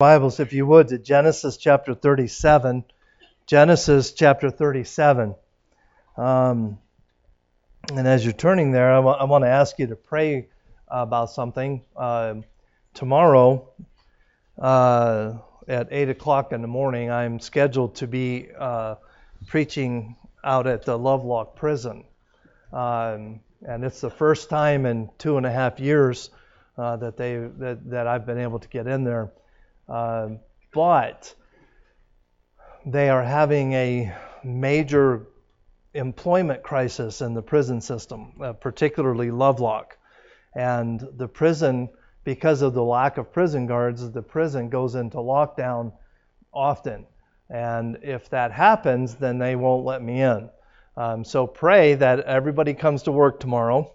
[0.00, 2.84] Bibles, if you would, to Genesis chapter 37.
[3.44, 5.34] Genesis chapter 37.
[6.16, 6.78] Um,
[7.92, 10.48] and as you're turning there, I, w- I want to ask you to pray
[10.88, 11.82] about something.
[11.94, 12.36] Uh,
[12.94, 13.68] tomorrow
[14.58, 15.34] uh,
[15.68, 18.94] at 8 o'clock in the morning, I'm scheduled to be uh,
[19.48, 22.04] preaching out at the Lovelock prison.
[22.72, 26.30] Um, and it's the first time in two and a half years
[26.78, 29.30] uh, that, they, that, that I've been able to get in there.
[29.90, 30.28] Uh,
[30.72, 31.34] but
[32.86, 35.26] they are having a major
[35.94, 39.98] employment crisis in the prison system, uh, particularly Lovelock.
[40.54, 41.88] And the prison,
[42.24, 45.92] because of the lack of prison guards, the prison goes into lockdown
[46.52, 47.06] often.
[47.48, 50.48] And if that happens, then they won't let me in.
[50.96, 53.92] Um, so pray that everybody comes to work tomorrow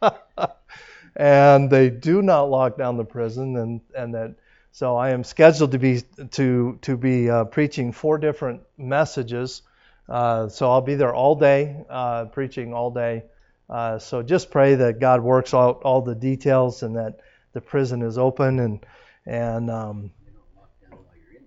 [1.16, 4.34] and they do not lock down the prison and, and that
[4.72, 6.02] so I am scheduled to be
[6.32, 9.62] to to be uh, preaching four different messages.
[10.08, 13.24] Uh, so I'll be there all day, uh, preaching all day.
[13.68, 17.20] Uh, so just pray that God works out all the details and that
[17.52, 18.86] the prison is open and
[19.26, 20.10] and um,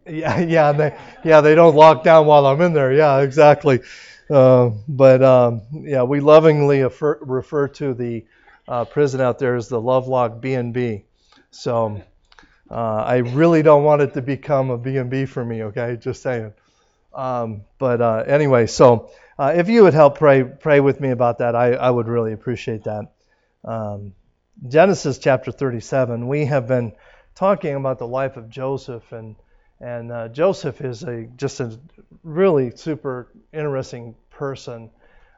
[0.08, 2.94] yeah yeah they yeah they don't lock down while I'm in there.
[2.94, 3.82] Yeah exactly.
[4.30, 8.26] Uh, but um, yeah we lovingly refer, refer to the
[8.68, 11.06] uh, prison out there as the Lovelock B and B.
[11.52, 12.02] So.
[12.74, 15.96] Uh, I really don't want it to become a B&B for me, okay?
[15.96, 16.54] Just saying.
[17.14, 21.38] Um, but uh, anyway, so uh, if you would help pray pray with me about
[21.38, 23.12] that, I, I would really appreciate that.
[23.64, 24.14] Um,
[24.68, 26.28] Genesis chapter 37.
[26.28, 26.94] We have been
[27.36, 29.36] talking about the life of Joseph, and
[29.80, 31.80] and uh, Joseph is a just a
[32.24, 34.90] really super interesting person,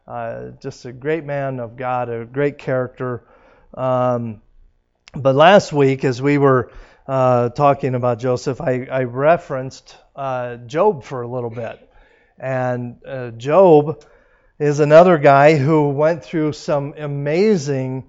[0.07, 3.25] uh, just a great man of God, a great character.
[3.73, 4.41] Um,
[5.13, 6.71] but last week, as we were
[7.07, 11.79] uh, talking about Joseph, I, I referenced uh, Job for a little bit.
[12.39, 14.03] And uh, Job
[14.59, 18.05] is another guy who went through some amazing,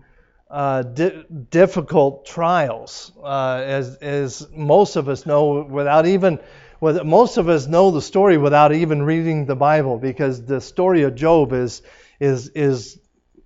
[0.50, 6.38] uh, di- difficult trials, uh, as, as most of us know, without even.
[6.80, 11.14] Most of us know the story without even reading the Bible, because the story of
[11.14, 11.80] Job is
[12.20, 12.98] is is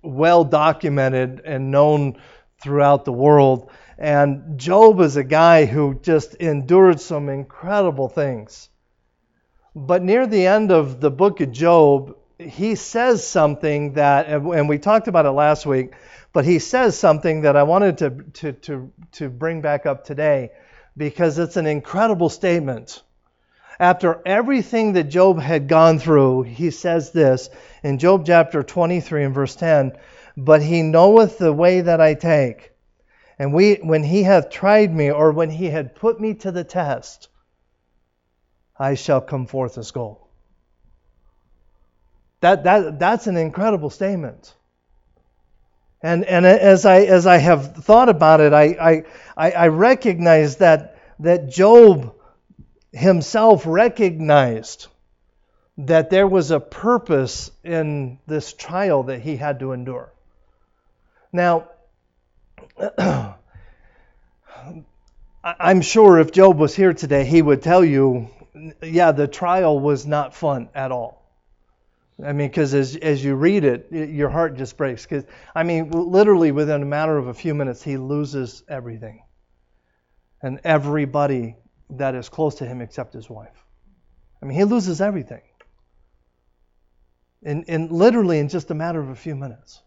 [0.03, 2.17] well documented and known
[2.61, 3.71] throughout the world.
[4.01, 8.67] And Job is a guy who just endured some incredible things.
[9.75, 14.79] But near the end of the book of Job, he says something that, and we
[14.79, 15.93] talked about it last week,
[16.33, 20.49] but he says something that I wanted to, to, to, to bring back up today
[20.97, 23.03] because it's an incredible statement.
[23.79, 27.51] After everything that Job had gone through, he says this
[27.83, 29.91] in Job chapter 23 and verse 10
[30.35, 32.70] But he knoweth the way that I take
[33.41, 36.63] and we, when he hath tried me, or when he had put me to the
[36.63, 37.27] test,
[38.77, 40.19] I shall come forth as gold.
[42.41, 44.53] That, that, that's an incredible statement.
[46.03, 49.03] And, and as, I, as I have thought about it, I,
[49.35, 52.13] I, I recognize that, that Job
[52.91, 54.85] himself recognized
[55.79, 60.13] that there was a purpose in this trial that he had to endure.
[61.33, 61.69] Now,
[65.43, 68.29] I'm sure if Job was here today, he would tell you,
[68.81, 71.21] yeah, the trial was not fun at all.
[72.23, 75.03] I mean, because as, as you read it, your heart just breaks.
[75.03, 75.25] Because,
[75.55, 79.23] I mean, literally within a matter of a few minutes, he loses everything.
[80.43, 81.55] And everybody
[81.91, 83.65] that is close to him except his wife.
[84.41, 85.41] I mean, he loses everything.
[87.43, 89.81] And, in literally in just a matter of a few minutes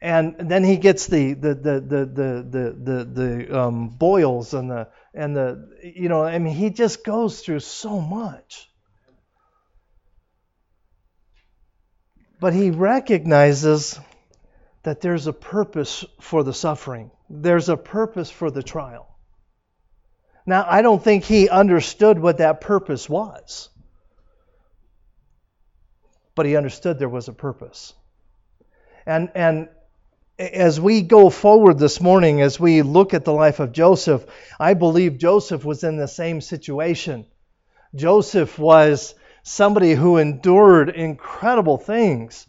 [0.00, 4.88] and then he gets the the the the the the, the, um, boils and the
[5.12, 8.70] and the you know I mean he just goes through so much.
[12.40, 13.98] But he recognizes
[14.84, 17.10] that there's a purpose for the suffering.
[17.28, 19.08] There's a purpose for the trial.
[20.46, 23.68] Now, I don't think he understood what that purpose was.
[26.36, 27.92] But he understood there was a purpose.
[29.04, 29.68] And and
[30.38, 34.24] as we go forward this morning, as we look at the life of Joseph,
[34.58, 37.26] I believe Joseph was in the same situation.
[37.94, 42.46] Joseph was somebody who endured incredible things.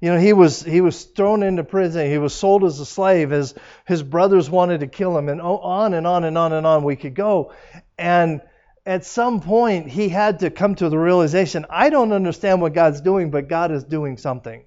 [0.00, 2.10] You know, he was he was thrown into prison.
[2.10, 3.30] He was sold as a slave.
[3.30, 3.54] His
[3.86, 6.96] his brothers wanted to kill him, and on and on and on and on we
[6.96, 7.52] could go.
[7.98, 8.40] And
[8.86, 13.02] at some point, he had to come to the realization: I don't understand what God's
[13.02, 14.64] doing, but God is doing something.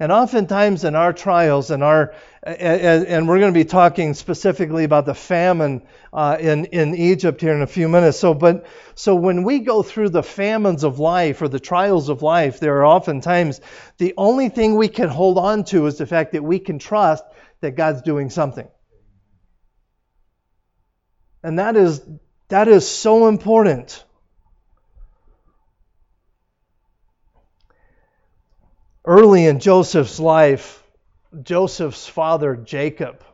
[0.00, 2.14] And oftentimes in our trials and our
[2.44, 7.52] and we're going to be talking specifically about the famine uh, in in Egypt here
[7.52, 8.18] in a few minutes.
[8.18, 12.22] So, but so when we go through the famines of life or the trials of
[12.22, 13.60] life, there are oftentimes
[13.98, 17.24] the only thing we can hold on to is the fact that we can trust
[17.60, 18.68] that God's doing something,
[21.42, 22.00] and that is
[22.50, 24.04] that is so important.
[29.08, 30.82] Early in Joseph's life,
[31.42, 33.24] Joseph's father, Jacob,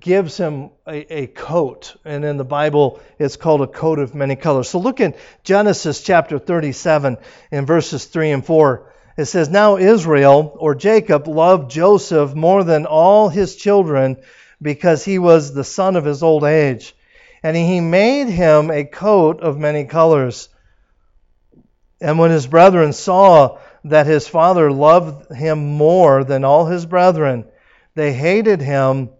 [0.00, 4.34] gives him a, a, coat, and in the Bible it's called a coat of many
[4.34, 4.68] colors.
[4.68, 5.14] So look in
[5.44, 7.18] Genesis chapter 37
[7.52, 8.92] in verses 3 and 4.
[9.16, 14.16] It says, Now Israel, or Jacob, loved Joseph more than all his children
[14.60, 16.96] because he was the son of his old age.
[17.44, 20.48] And he made him a coat of many colors.
[22.00, 27.44] And when his brethren saw that his father loved him more than all his brethren.
[27.94, 29.10] They hated him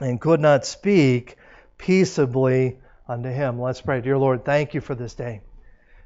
[0.00, 1.36] and could not speak
[1.78, 2.78] peaceably
[3.08, 3.60] unto him.
[3.60, 4.00] Let's pray.
[4.00, 5.42] Dear Lord, thank you for this day.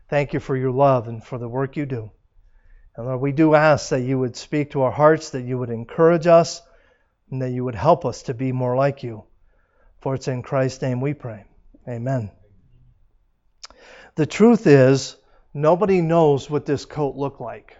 [0.09, 2.11] Thank you for your love and for the work you do.
[2.97, 5.71] And Lord, we do ask that you would speak to our hearts, that you would
[5.71, 6.62] encourage us,
[7.31, 9.25] and that you would help us to be more like you.
[10.00, 11.45] For it's in Christ's name we pray.
[11.89, 12.31] Amen.
[14.15, 15.17] The truth is,
[15.53, 17.77] nobody knows what this coat looked like.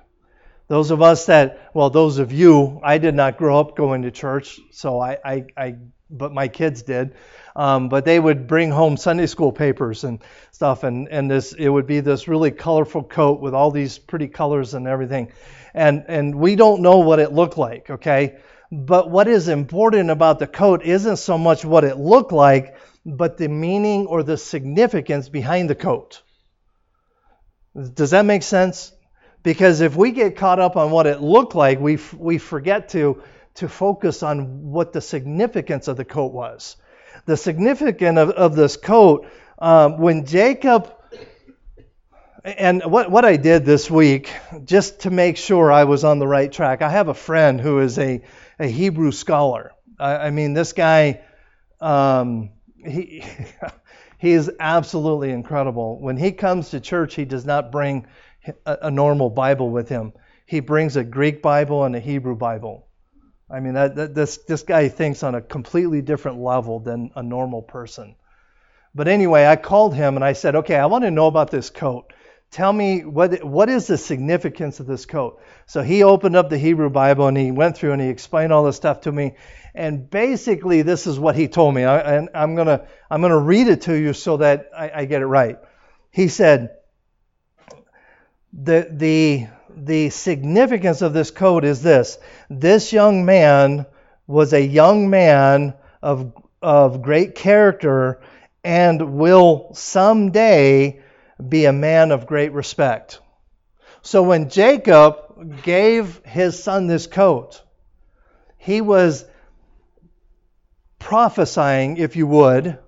[0.69, 4.11] Those of us that, well, those of you, I did not grow up going to
[4.11, 5.77] church, so I, I, I
[6.11, 7.15] but my kids did.
[7.57, 10.21] Um, but they would bring home Sunday school papers and
[10.53, 14.29] stuff, and, and this it would be this really colorful coat with all these pretty
[14.29, 15.33] colors and everything,
[15.75, 18.39] and and we don't know what it looked like, okay?
[18.71, 23.39] But what is important about the coat isn't so much what it looked like, but
[23.39, 26.23] the meaning or the significance behind the coat.
[27.75, 28.93] Does that make sense?
[29.43, 33.23] Because if we get caught up on what it looked like, we, we forget to,
[33.55, 36.77] to focus on what the significance of the coat was.
[37.27, 39.27] The significance of, of this coat,
[39.59, 40.93] um, when Jacob,
[42.45, 44.31] and what, what I did this week,
[44.65, 47.81] just to make sure I was on the right track, I have a friend who
[47.81, 48.23] is a,
[48.59, 49.73] a Hebrew scholar.
[49.99, 51.21] I, I mean, this guy,
[51.81, 53.25] um, he,
[54.19, 55.99] he is absolutely incredible.
[56.01, 58.07] When he comes to church, he does not bring
[58.67, 60.13] a, normal Bible with him.
[60.47, 62.87] He brings a Greek Bible and a Hebrew Bible.
[63.51, 67.23] I mean, that, that, this this guy thinks on a completely different level than a
[67.23, 68.15] normal person.
[68.95, 71.71] But anyway, I called him and I said, "Okay, I want to know about this
[71.71, 72.13] coat.
[72.51, 76.59] Tell me what what is the significance of this coat?" So he opened up the
[76.59, 79.35] Hebrew Bible and he went through and he explained all this stuff to me.
[79.75, 81.85] And basically, this is what he told me.
[81.85, 85.23] I, and I'm gonna I'm gonna read it to you so that I, I get
[85.23, 85.59] it right.
[86.11, 86.71] He said,
[88.53, 92.19] the, the, the significance of this code is this
[92.51, 93.87] this young man
[94.27, 98.21] was a young man of, of great character
[98.65, 101.01] and will someday
[101.49, 103.21] be a man of great respect.
[104.03, 107.63] So when Jacob gave his son this coat,
[108.57, 109.25] he was
[110.99, 112.79] prophesying, if you would,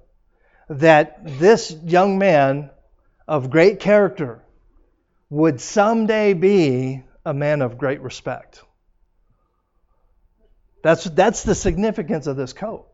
[0.68, 2.70] that this young man
[3.26, 4.39] of great character
[5.30, 8.62] would someday be a man of great respect.
[10.82, 12.88] That's, that's the significance of this coat.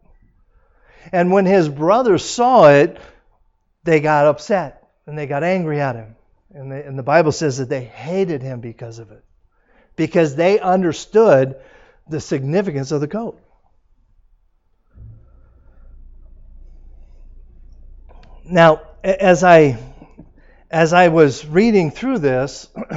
[1.13, 2.99] And when his brothers saw it,
[3.85, 6.17] they got upset and they got angry at him.
[6.53, 9.25] And, they, and the Bible says that they hated him because of it,
[9.95, 11.57] because they understood
[12.09, 13.41] the significance of the coat.
[18.45, 19.79] Now, as I
[20.71, 22.69] as I was reading through this,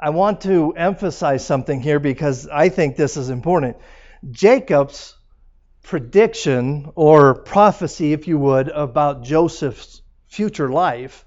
[0.00, 3.76] I want to emphasize something here because I think this is important.
[4.30, 5.16] Jacob's
[5.82, 11.24] prediction or prophecy, if you would, about Joseph's future life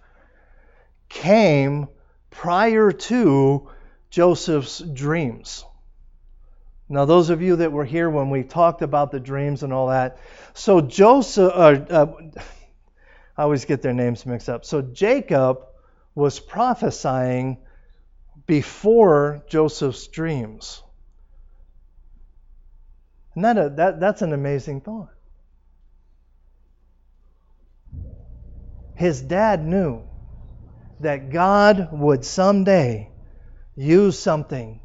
[1.10, 1.88] came
[2.30, 3.70] prior to
[4.10, 5.66] Joseph's dreams.
[6.88, 9.88] Now, those of you that were here when we talked about the dreams and all
[9.88, 10.18] that,
[10.54, 12.14] so Joseph, uh, uh,
[13.42, 14.66] I always get their names mixed up.
[14.66, 15.66] So Jacob
[16.14, 17.58] was prophesying
[18.46, 20.84] before Joseph's dreams.
[23.34, 25.10] And that, a, that, that's an amazing thought.
[28.94, 30.04] His dad knew
[31.00, 33.10] that God would someday
[33.76, 34.82] use something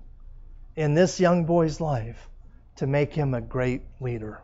[0.76, 2.30] in this young boy's life
[2.76, 4.40] to make him a great leader.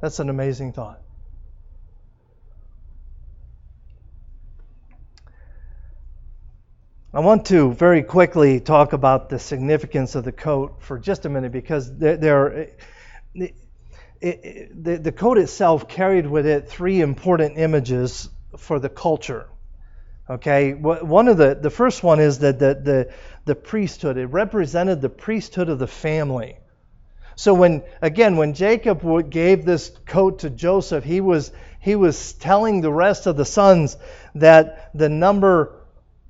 [0.00, 1.02] That's an amazing thought.
[7.16, 11.30] I want to very quickly talk about the significance of the coat for just a
[11.30, 12.46] minute because there, there
[13.32, 13.54] it,
[14.20, 19.48] it, the, the coat itself carried with it three important images for the culture.
[20.28, 23.14] Okay, one of the the first one is that the, the
[23.46, 24.18] the priesthood.
[24.18, 26.58] It represented the priesthood of the family.
[27.34, 32.82] So when again when Jacob gave this coat to Joseph, he was he was telling
[32.82, 33.96] the rest of the sons
[34.34, 35.75] that the number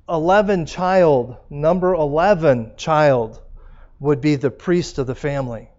[0.09, 3.41] 11 child, number 11 child
[3.99, 5.69] would be the priest of the family.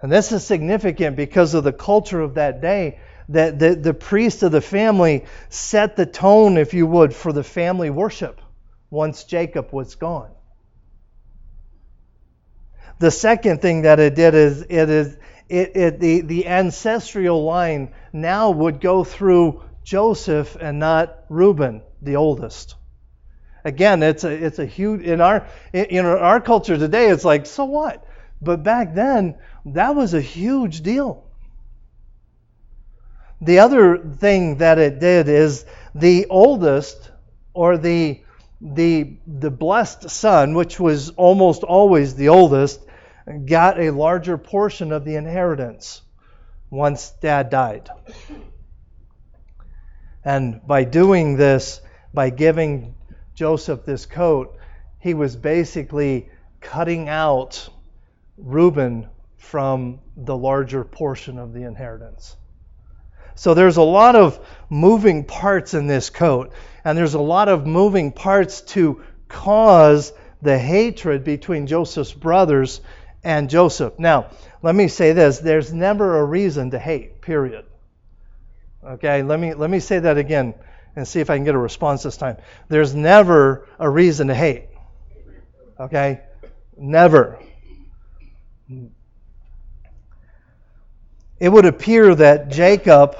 [0.00, 4.42] And this is significant because of the culture of that day that the, the priest
[4.42, 8.40] of the family set the tone, if you would, for the family worship
[8.88, 10.30] once Jacob was gone.
[12.98, 15.16] The second thing that it did is it is
[15.48, 22.16] it, it, the, the ancestral line now would go through Joseph and not Reuben, the
[22.16, 22.74] oldest.
[23.66, 27.08] Again, it's a, it's a huge in our in our culture today.
[27.08, 28.06] It's like so what,
[28.40, 31.24] but back then that was a huge deal.
[33.40, 35.64] The other thing that it did is
[35.96, 37.10] the oldest
[37.54, 38.20] or the
[38.60, 42.80] the the blessed son, which was almost always the oldest,
[43.46, 46.02] got a larger portion of the inheritance
[46.70, 47.90] once dad died.
[50.24, 51.80] And by doing this,
[52.14, 52.95] by giving
[53.36, 54.56] Joseph this coat,
[54.98, 57.68] he was basically cutting out
[58.38, 62.34] Reuben from the larger portion of the inheritance.
[63.34, 64.40] So there's a lot of
[64.70, 66.52] moving parts in this coat,
[66.82, 72.80] and there's a lot of moving parts to cause the hatred between Joseph's brothers
[73.22, 73.98] and Joseph.
[73.98, 74.30] Now,
[74.62, 77.66] let me say this there's never a reason to hate, period.
[78.82, 80.54] Okay, let me, let me say that again
[80.96, 82.38] and see if I can get a response this time.
[82.68, 84.64] There's never a reason to hate.
[85.78, 86.22] Okay?
[86.76, 87.38] Never.
[91.38, 93.16] it would appear that Jacob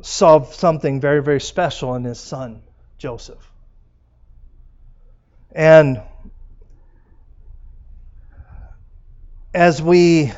[0.00, 2.62] saw something very, very special in his son,
[2.98, 3.50] Joseph.
[5.52, 6.00] And
[9.52, 10.32] as we,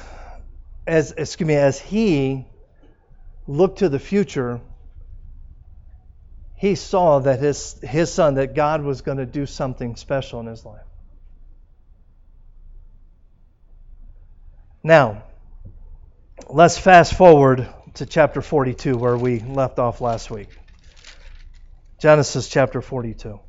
[0.87, 2.45] as excuse me, as he
[3.47, 4.61] looked to the future,
[6.57, 10.47] he saw that his, his son, that God was going to do something special in
[10.47, 10.87] his life.
[14.83, 15.25] Now,
[16.49, 20.49] let's fast forward to chapter 42 where we left off last week.
[21.99, 23.41] Genesis chapter 42.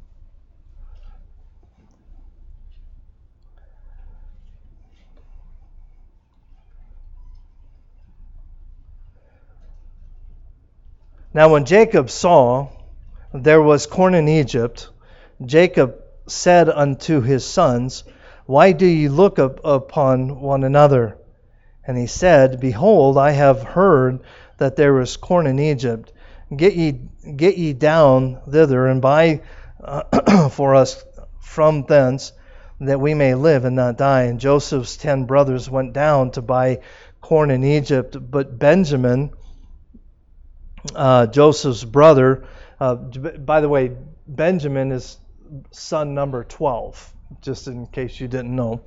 [11.33, 12.69] Now, when Jacob saw
[13.33, 14.89] there was corn in Egypt,
[15.45, 15.95] Jacob
[16.27, 18.03] said unto his sons,
[18.45, 21.17] Why do ye look up upon one another?
[21.85, 24.19] And he said, Behold, I have heard
[24.57, 26.11] that there is corn in Egypt.
[26.55, 27.01] Get ye,
[27.35, 29.41] get ye down thither and buy
[29.83, 31.03] uh, for us
[31.41, 32.33] from thence,
[32.79, 34.23] that we may live and not die.
[34.23, 36.79] And Joseph's ten brothers went down to buy
[37.21, 39.31] corn in Egypt, but Benjamin,
[40.95, 42.45] uh, Joseph's brother,
[42.79, 43.91] uh, by the way,
[44.27, 45.17] Benjamin is
[45.71, 48.81] son number 12, just in case you didn't know.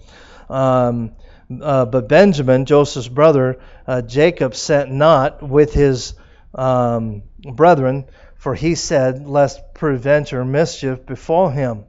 [0.49, 1.13] Um,
[1.61, 6.15] uh, but Benjamin, Joseph's brother, uh, Jacob sent not with his
[6.55, 8.07] um, brethren,
[8.37, 11.85] for he said, Lest peradventure mischief befall him.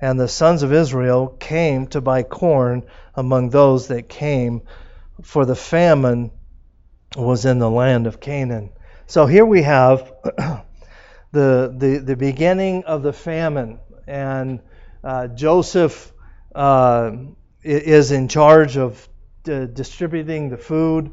[0.00, 2.82] And the sons of Israel came to buy corn
[3.14, 4.62] among those that came,
[5.22, 6.30] for the famine
[7.16, 8.70] was in the land of Canaan.
[9.06, 10.12] So here we have
[11.34, 13.80] the, the, the beginning of the famine.
[14.06, 14.60] And
[15.02, 16.12] uh, Joseph
[16.54, 17.12] uh,
[17.62, 19.08] is in charge of
[19.48, 21.10] uh, distributing the food.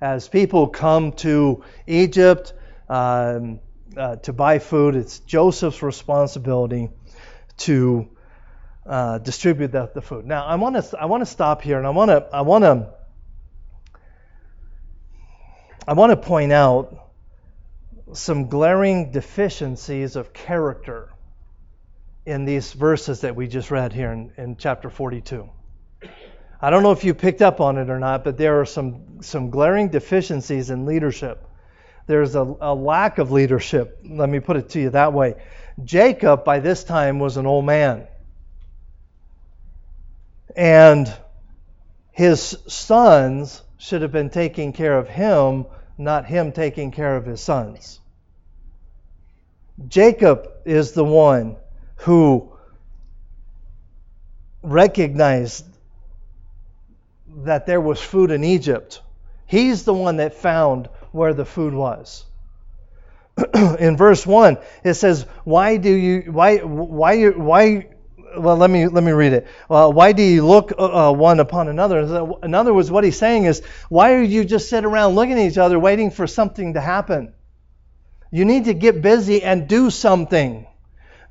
[0.00, 2.52] As people come to Egypt
[2.88, 3.60] um,
[3.96, 6.90] uh, to buy food, it's Joseph's responsibility
[7.58, 8.08] to
[8.86, 10.26] uh, distribute the, the, food.
[10.26, 12.62] Now, I want to I want to stop here, and I want to I want
[12.62, 12.88] to
[15.88, 17.05] I want to point out
[18.12, 21.10] some glaring deficiencies of character
[22.24, 25.48] in these verses that we just read here in, in chapter 42.
[26.60, 29.22] I don't know if you picked up on it or not, but there are some,
[29.22, 31.46] some glaring deficiencies in leadership.
[32.06, 34.00] There's a, a lack of leadership.
[34.04, 35.34] Let me put it to you that way.
[35.84, 38.06] Jacob, by this time, was an old man.
[40.56, 41.12] And
[42.12, 45.66] his sons should have been taking care of him,
[45.98, 48.00] not him taking care of his sons.
[49.88, 51.56] Jacob is the one
[51.96, 52.52] who
[54.62, 55.66] recognized
[57.44, 59.02] that there was food in Egypt.
[59.46, 62.24] He's the one that found where the food was.
[63.78, 67.86] in verse 1 it says why do you why why why
[68.36, 69.46] well let me let me read it.
[69.68, 72.00] Uh, why do you look uh, uh one upon another?
[72.42, 75.50] In other words what he's saying is why are you just sit around looking at
[75.50, 77.32] each other waiting for something to happen?
[78.30, 80.66] You need to get busy and do something.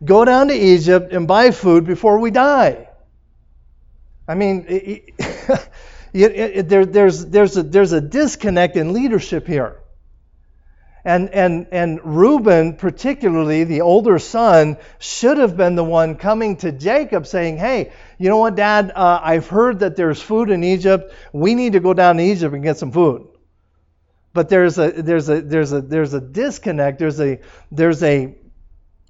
[0.04, 2.90] Go down to egypt and buy food before we die.
[4.28, 5.14] I mean it,
[6.14, 9.80] it, it, there, there's, there's, a, there's a disconnect in leadership here
[11.06, 16.72] and, and, and Reuben, particularly the older son, should have been the one coming to
[16.72, 18.92] Jacob saying, Hey, you know what, Dad?
[18.96, 21.14] Uh, I've heard that there's food in Egypt.
[21.32, 23.28] We need to go down to Egypt and get some food.
[24.34, 26.98] But there's a, there's a, there's a, there's a disconnect.
[26.98, 27.40] There's a,
[27.72, 28.36] there's a,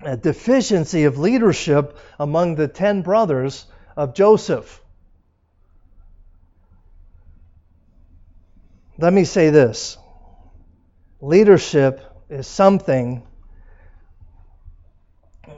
[0.01, 4.81] a deficiency of leadership among the ten brothers of Joseph.
[8.97, 9.97] Let me say this
[11.21, 13.23] leadership is something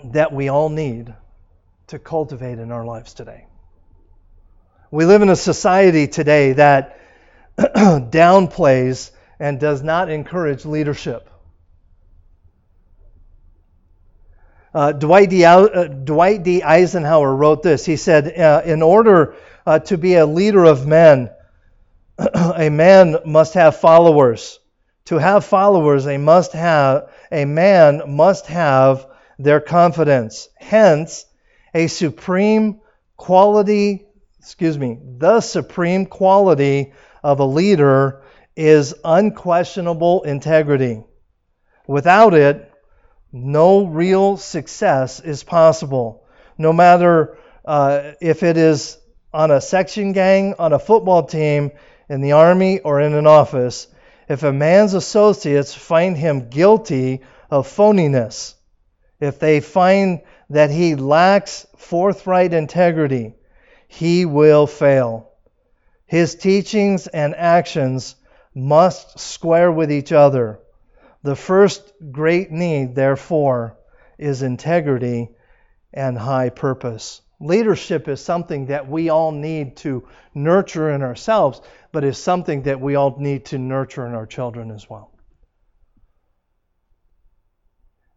[0.06, 1.14] that we all need
[1.88, 3.46] to cultivate in our lives today.
[4.92, 7.00] We live in a society today that
[7.58, 11.30] downplays and does not encourage leadership.
[14.74, 15.44] Uh, Dwight, D.
[15.44, 16.62] Uh, Dwight, D.
[16.62, 17.86] Eisenhower wrote this.
[17.86, 19.36] He said, uh, In order
[19.66, 21.32] uh, to be a leader of men,
[22.18, 24.60] a man must have followers
[25.08, 29.08] to have followers, a must have a man must have
[29.40, 30.50] their confidence.
[30.58, 31.26] Hence,
[31.74, 32.82] a supreme
[33.16, 34.06] quality,
[34.40, 36.92] excuse me, the supreme quality
[37.24, 38.22] of a leader
[38.58, 41.04] is unquestionable integrity.
[41.88, 42.70] Without it,
[43.32, 46.26] no real success is possible.
[46.58, 48.98] No matter uh, if it is
[49.34, 51.72] on a section gang, on a football team,
[52.10, 53.88] in the army, or in an office,
[54.27, 58.55] if a man's associates find him guilty of phoniness,
[59.20, 63.33] if they find that he lacks forthright integrity,
[63.87, 65.31] he will fail.
[66.05, 68.16] His teachings and actions
[68.53, 70.59] must square with each other.
[71.24, 73.77] The first great need, therefore,
[74.18, 75.29] is integrity
[75.94, 77.22] and high purpose.
[77.40, 81.61] Leadership is something that we all need to nurture in ourselves,
[81.92, 85.12] but is something that we all need to nurture in our children as well.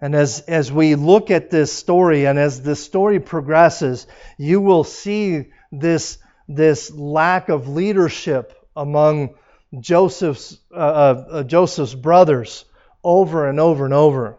[0.01, 4.07] And as, as we look at this story and as the story progresses,
[4.39, 9.35] you will see this, this lack of leadership among
[9.79, 12.65] Joseph's, uh, uh, uh Joseph's brothers
[13.05, 14.39] over and over and over.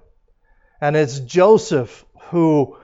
[0.81, 2.77] And it's Joseph who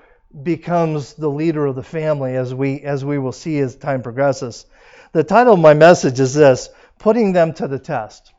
[0.43, 4.65] becomes the leader of the family as we as we will see as time progresses.
[5.11, 8.33] The title of my message is this, putting them to the test.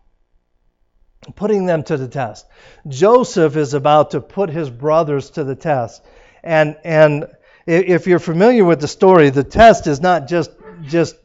[1.35, 2.47] Putting them to the test.
[2.87, 6.03] Joseph is about to put his brothers to the test.
[6.43, 7.27] And and
[7.67, 10.51] if you're familiar with the story, the test is not just
[10.83, 11.17] just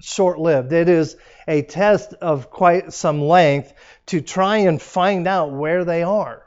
[0.00, 0.72] short-lived.
[0.72, 1.16] It is
[1.48, 3.72] a test of quite some length
[4.06, 6.42] to try and find out where they are.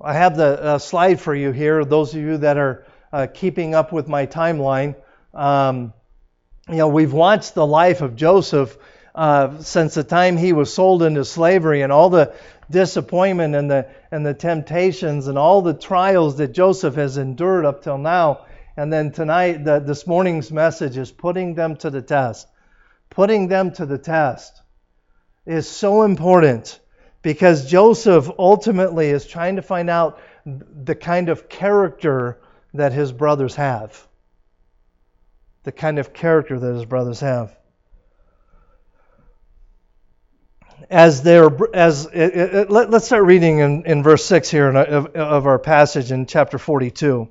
[0.00, 1.84] I have the uh, slide for you here.
[1.84, 4.94] Those of you that are uh, keeping up with my timeline,
[5.38, 5.92] um,
[6.68, 8.76] you know, we've watched the life of Joseph
[9.14, 12.34] uh, since the time he was sold into slavery and all the
[12.70, 17.82] disappointment and the and the temptations and all the trials that Joseph has endured up
[17.82, 18.46] till now.
[18.76, 22.48] And then tonight, the, this morning's message is putting them to the test.
[23.10, 24.60] Putting them to the test
[25.46, 26.78] is so important
[27.22, 32.38] because Joseph ultimately is trying to find out the kind of character
[32.74, 34.07] that his brothers have.
[35.68, 37.54] The kind of character that his brothers have.
[40.88, 45.14] As they're, as it, it, let, us start reading in, in verse 6 here of,
[45.14, 47.28] of our passage in chapter 42.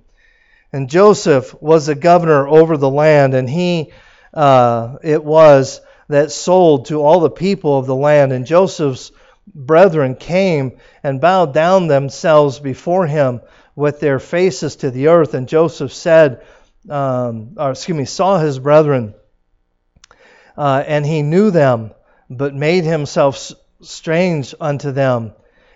[0.72, 3.92] And Joseph was a governor over the land, and he
[4.36, 8.34] uh, it was that sold to all the people of the land.
[8.34, 9.12] And Joseph's
[9.48, 13.42] brethren came and bowed down themselves before him
[13.76, 15.34] with their faces to the earth.
[15.34, 16.44] And Joseph said,
[16.90, 19.14] um, or excuse me, saw his brethren,
[20.58, 21.92] uh, and he knew them,
[22.30, 25.34] but made himself strange unto them,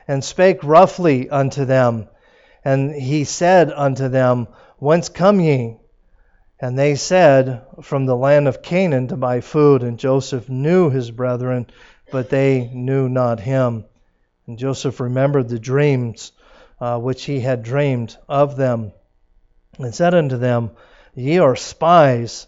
[0.08, 2.08] and spake roughly unto them.
[2.63, 4.47] And he said unto them,
[4.78, 5.78] Whence come ye?
[6.60, 9.82] And they said, From the land of Canaan to buy food.
[9.82, 11.67] And Joseph knew his brethren,
[12.12, 13.86] but they knew not him.
[14.45, 16.32] And Joseph remembered the dreams
[16.80, 18.91] uh, which he had dreamed of them,
[19.78, 20.71] and said unto them,
[21.13, 22.47] Ye are spies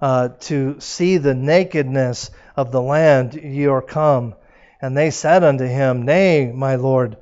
[0.00, 4.34] uh, to see the nakedness of the land ye are come.
[4.80, 7.16] And they said unto him, Nay, my Lord,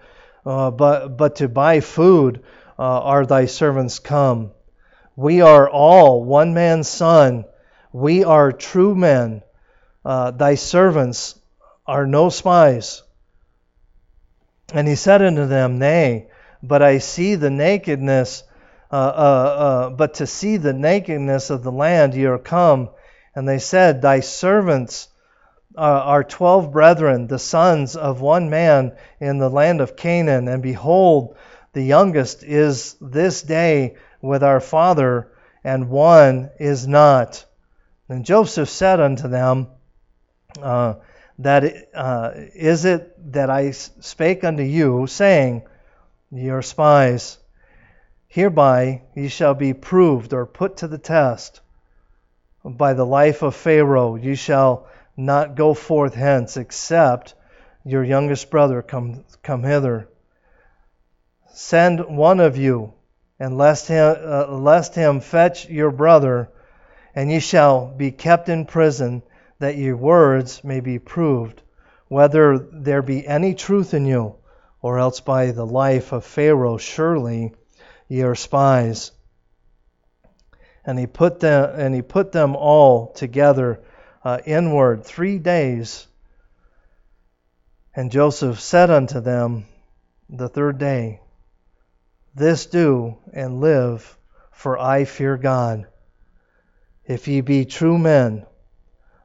[0.45, 2.43] uh, but, but to buy food
[2.79, 4.53] uh, are thy servants come.
[5.17, 7.47] We are all one man's son.
[7.93, 9.43] We are true men.
[10.05, 11.39] Uh, thy servants
[11.87, 13.03] are no spies.
[14.73, 16.29] And he said unto them, Nay,
[16.63, 18.43] but I see the nakedness,
[18.97, 22.91] uh, uh, but to see the nakedness of the land ye are come.
[23.35, 25.09] And they said, Thy servants
[25.77, 30.49] are twelve brethren, the sons of one man in the land of Canaan.
[30.49, 31.37] And behold,
[31.75, 35.33] the youngest is this day with our father,
[35.63, 37.45] and one is not.
[38.09, 39.67] And Joseph said unto them,
[40.63, 40.95] uh,
[41.41, 45.65] That uh, is it that I spake unto you, saying,
[46.31, 47.39] Ye are spies.
[48.37, 51.63] Hereby ye shall be proved or put to the test.
[52.63, 57.33] By the life of Pharaoh ye shall not go forth hence, except
[57.83, 60.11] your youngest brother come, come hither.
[61.55, 62.93] Send one of you,
[63.41, 66.51] and lest him, uh, lest him fetch your brother,
[67.15, 69.23] and ye shall be kept in prison,
[69.61, 71.63] that your words may be proved,
[72.09, 74.35] whether there be any truth in you,
[74.83, 77.55] or else by the life of Pharaoh, surely
[78.09, 79.13] ye are spies.
[80.85, 83.83] And he put them, and he put them all together
[84.25, 86.07] uh, inward three days.
[87.95, 89.67] And Joseph said unto them
[90.29, 91.21] the third day,
[92.35, 94.17] This do and live,
[94.53, 95.87] for I fear God.
[97.05, 98.47] If ye be true men,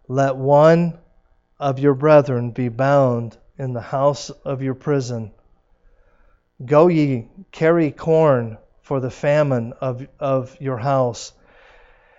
[0.08, 1.00] let one
[1.60, 5.32] of your brethren be bound in the house of your prison.
[6.64, 11.34] Go ye carry corn for the famine of, of your house,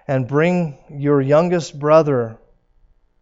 [0.07, 2.39] and bring your youngest brother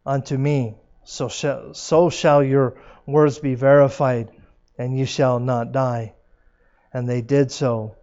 [0.05, 2.77] unto me, so shall, so shall your
[3.07, 4.31] words be verified,
[4.79, 6.15] and ye shall not die.
[6.93, 7.97] And they did so.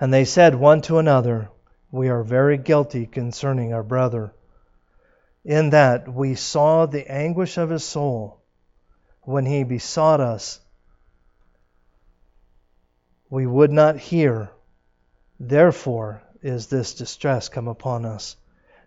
[0.00, 1.50] And they said one to another,
[1.90, 4.34] We are very guilty concerning our brother,
[5.44, 8.40] in that we saw the anguish of his soul
[9.22, 10.60] when he besought us.
[13.32, 14.50] We would not hear.
[15.40, 18.36] Therefore is this distress come upon us.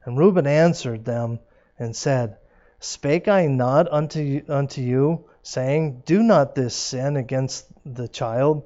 [0.03, 1.39] And Reuben answered them
[1.79, 2.37] and said,
[2.79, 8.61] Spake I not unto you, unto you, saying, Do not this sin against the child?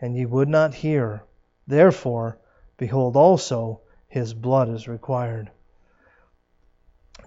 [0.00, 1.24] And ye would not hear.
[1.66, 2.38] Therefore,
[2.76, 5.50] behold also, his blood is required.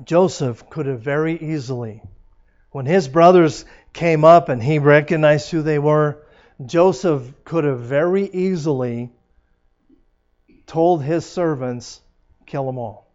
[0.05, 2.01] Joseph could have very easily,
[2.71, 6.23] when his brothers came up and he recognized who they were,
[6.65, 9.11] Joseph could have very easily
[10.65, 12.01] told his servants,
[12.45, 13.11] kill them all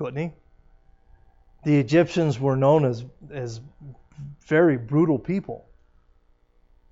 [0.00, 0.32] couldn't he?
[1.70, 3.60] The Egyptians were known as, as
[4.46, 5.66] very brutal people.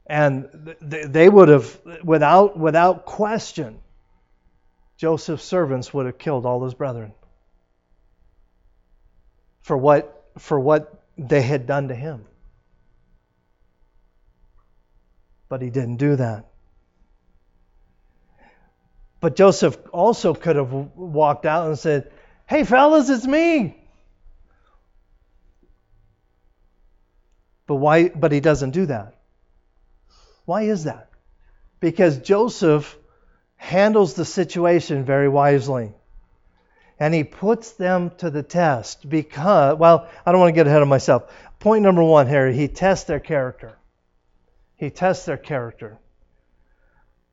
[0.06, 3.78] And they would have, without, without question,
[4.98, 7.14] Joseph's servants would have killed all his brethren
[9.62, 12.26] for what, for what they had done to him.
[15.48, 16.46] But he didn't do that.
[19.20, 22.10] But Joseph also could have walked out and said,
[22.46, 23.76] Hey, fellas, it's me.
[27.66, 28.08] But why?
[28.08, 29.18] But he doesn't do that.
[30.44, 31.10] Why is that?
[31.80, 32.96] Because Joseph
[33.56, 35.92] handles the situation very wisely.
[36.98, 40.82] And he puts them to the test because, well, I don't want to get ahead
[40.82, 41.30] of myself.
[41.60, 43.77] Point number one here, he tests their character.
[44.78, 45.98] He tests their character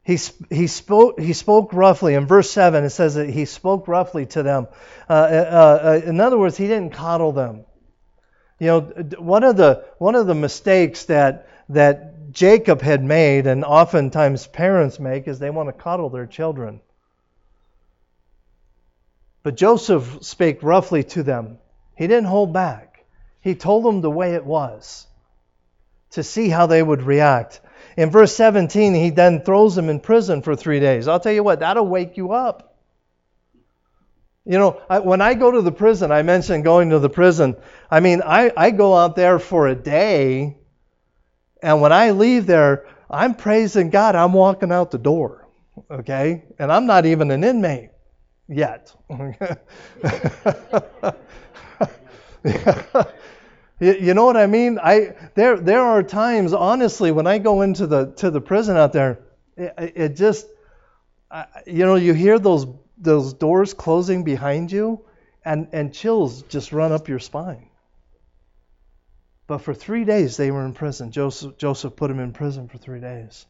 [0.06, 0.20] he,
[0.52, 2.14] he, spoke, he spoke roughly.
[2.14, 4.68] In verse 7, it says that he spoke roughly to them.
[5.10, 7.66] Uh, uh, uh, in other words, he didn't coddle them.
[8.60, 8.80] You know,
[9.18, 15.00] one of the, one of the mistakes that, that Jacob had made, and oftentimes parents
[15.00, 16.82] make, is they want to coddle their children.
[19.42, 21.58] But Joseph spake roughly to them.
[21.98, 23.06] He didn't hold back.
[23.42, 25.08] He told them the way it was
[26.16, 27.62] to see how they would react.
[27.98, 31.08] In verse 17, he then throws them in prison for three days.
[31.08, 32.78] I'll tell you what, that'll wake you up.
[34.46, 37.56] You know, I, when I go to the prison, I mentioned going to the prison.
[37.90, 40.58] I mean, I, I go out there for a day,
[41.62, 44.16] and when I leave there, I'm praising God.
[44.16, 45.48] I'm walking out the door,
[45.90, 46.44] okay?
[46.60, 47.90] And I'm not even an inmate
[48.48, 48.94] yet.
[53.80, 54.80] You know what I mean?
[54.82, 58.94] I there there are times, honestly, when I go into the to the prison out
[58.94, 59.20] there,
[59.58, 60.48] it, it just
[61.30, 65.04] I, you know, you hear those those doors closing behind you,
[65.44, 67.70] and and chills just run up your spine.
[69.46, 71.12] But for three days they were in prison.
[71.12, 73.46] Joseph Joseph put him in prison for three days.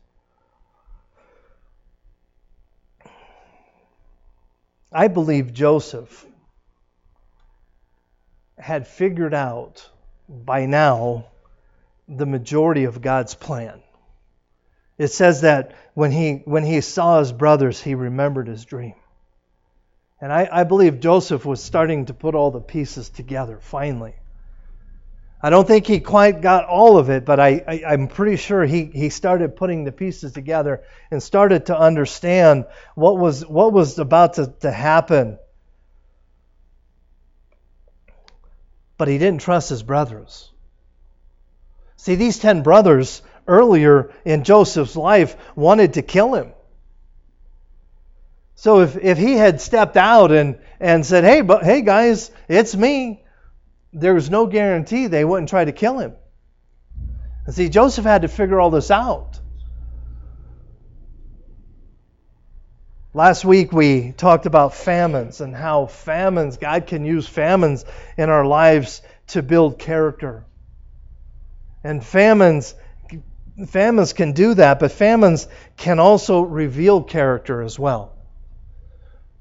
[4.91, 6.25] I believe Joseph
[8.57, 9.89] had figured out
[10.27, 11.25] by now
[12.07, 13.81] the majority of God's plan.
[14.97, 18.95] It says that when he when he saw his brothers, he remembered his dream.
[20.21, 24.15] And I, I believe Joseph was starting to put all the pieces together finally.
[25.41, 28.85] I don't think he quite got all of it, but I, am pretty sure he,
[28.85, 34.35] he started putting the pieces together and started to understand what was what was about
[34.35, 35.37] to, to happen.
[38.97, 40.51] But he didn't trust his brothers.
[41.97, 46.53] See, these ten brothers earlier in Joseph's life wanted to kill him.
[48.55, 52.75] So if, if he had stepped out and, and said, hey, but, hey guys, it's
[52.75, 53.23] me,
[53.91, 56.13] there was no guarantee they wouldn't try to kill him.
[57.45, 59.39] And see, Joseph had to figure all this out.
[63.15, 67.85] Last week we talked about famines and how famines, God can use famines
[68.17, 70.45] in our lives to build character.
[71.81, 72.75] And famines
[73.67, 75.47] famines can do that, but famines
[75.77, 78.17] can also reveal character as well.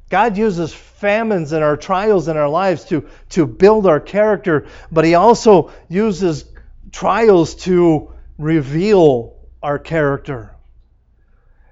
[0.09, 5.05] God uses famines and our trials in our lives to, to build our character, but
[5.05, 6.45] He also uses
[6.93, 10.54] trials to reveal our character.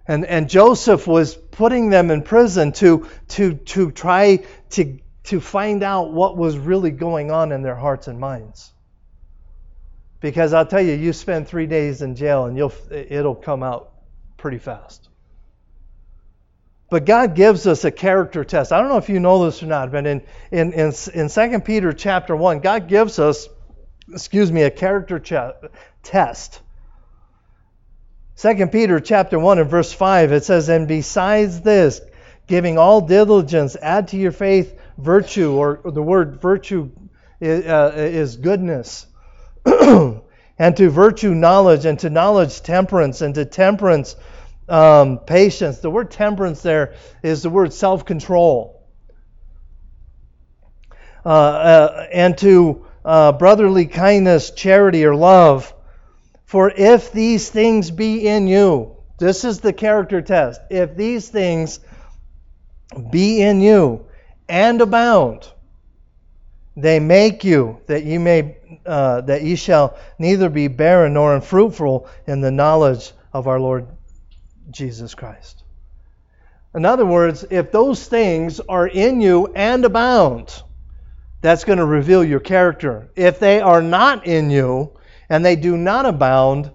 [0.06, 5.82] And, and Joseph was putting them in prison to, to, to try to, to find
[5.82, 8.72] out what was really going on in their hearts and minds.
[10.20, 13.92] Because I'll tell you, you spend three days in jail and you'll, it'll come out
[14.36, 15.08] pretty fast.
[16.90, 18.70] But God gives us a character test.
[18.70, 21.60] I don't know if you know this or not, but in, in, in, in 2
[21.60, 23.48] Peter chapter 1, God gives us,
[24.12, 25.32] excuse me, a character ch-
[26.02, 26.60] test.
[28.42, 32.00] 2 Peter chapter 1 and verse 5, it says, And besides this,
[32.48, 36.90] giving all diligence, add to your faith virtue, or, the word virtue
[37.40, 39.06] is, uh, is goodness
[39.64, 44.16] and to virtue knowledge, and to knowledge temperance, and to temperance
[44.68, 45.78] um, patience.
[45.78, 48.82] The word temperance there is the word self control.
[51.24, 55.72] Uh, uh, and to uh, brotherly kindness, charity, or love.
[56.52, 60.60] For if these things be in you, this is the character test.
[60.68, 61.80] If these things
[63.10, 64.04] be in you
[64.50, 65.50] and abound,
[66.76, 72.06] they make you that you may uh, that ye shall neither be barren nor unfruitful
[72.26, 73.86] in the knowledge of our Lord
[74.70, 75.64] Jesus Christ.
[76.74, 80.62] In other words, if those things are in you and abound,
[81.40, 83.10] that's going to reveal your character.
[83.16, 84.92] If they are not in you
[85.28, 86.70] and they do not abound,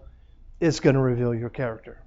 [0.60, 2.02] it's going to reveal your character.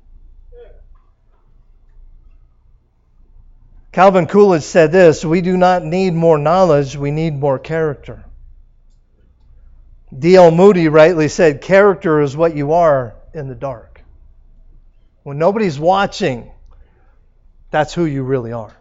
[3.92, 8.24] Calvin Coolidge said this We do not need more knowledge, we need more character.
[10.16, 10.50] D.L.
[10.50, 14.03] Moody rightly said, Character is what you are in the dark.
[15.22, 16.50] When nobody's watching,
[17.70, 18.76] that's who you really are.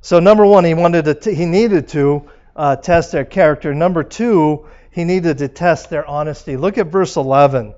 [0.00, 3.74] So, number one, he wanted to he needed to uh, test their character.
[3.74, 6.56] Number two, he needed to test their honesty.
[6.56, 7.74] Look at verse 11.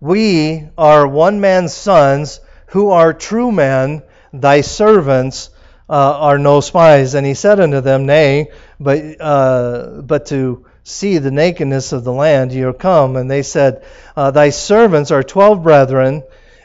[0.00, 5.50] We are one man's sons who are true men, thy servants
[5.88, 7.14] uh, are no spies.
[7.14, 12.12] And he said unto them, Nay, but, uh, but to see the nakedness of the
[12.12, 13.16] land ye are come.
[13.16, 13.84] And they said,
[14.16, 16.22] uh, Thy servants are twelve brethren,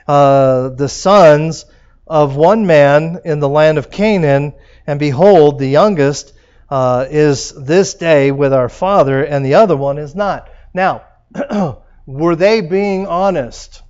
[0.08, 1.66] uh, the sons
[2.08, 4.54] of one man in the land of Canaan,
[4.88, 6.34] and behold, the youngest
[6.69, 10.50] uh, is this day with our father, and the other one is not.
[10.74, 11.04] Now,
[12.06, 13.82] Were they being honest?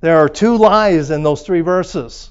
[0.00, 2.30] There are two lies in those three verses.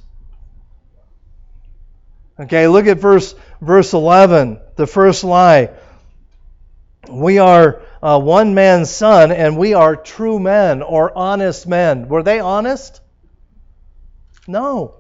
[2.39, 4.59] Okay, look at verse verse 11.
[4.75, 5.71] The first lie.
[7.09, 12.09] We are uh, one man's son, and we are true men or honest men.
[12.09, 12.99] Were they honest?
[14.47, 14.96] No.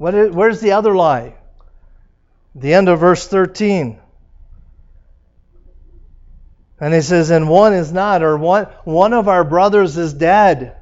[0.00, 1.34] Where's the other lie?
[2.54, 3.98] The end of verse 13.
[6.80, 10.74] And he says, and one is not, or one, one of our brothers is dead.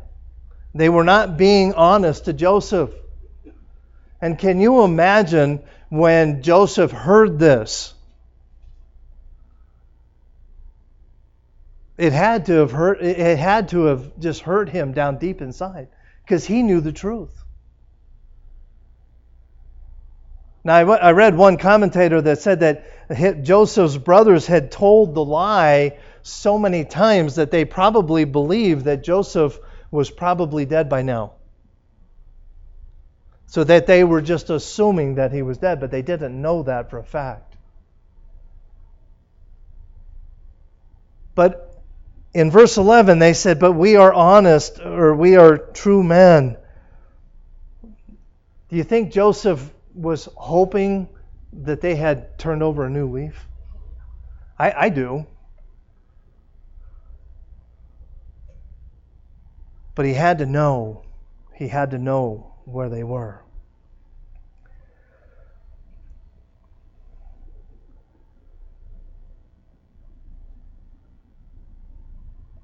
[0.72, 2.94] They were not being honest to Joseph.
[4.20, 7.94] And can you imagine when Joseph heard this?
[11.98, 15.88] it had to have hurt it had to have just hurt him down deep inside
[16.22, 17.44] because he knew the truth.
[20.68, 26.58] Now, I read one commentator that said that Joseph's brothers had told the lie so
[26.58, 29.58] many times that they probably believed that Joseph
[29.90, 31.32] was probably dead by now.
[33.46, 36.90] So that they were just assuming that he was dead, but they didn't know that
[36.90, 37.56] for a fact.
[41.34, 41.80] But
[42.34, 46.58] in verse 11, they said, But we are honest, or we are true men.
[48.68, 51.08] Do you think Joseph was hoping
[51.52, 53.48] that they had turned over a new leaf?
[54.58, 55.26] I, I do.
[59.94, 61.02] But he had to know,
[61.54, 63.42] he had to know where they were.